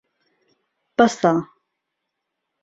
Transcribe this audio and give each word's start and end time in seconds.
بەسە. 0.97 1.33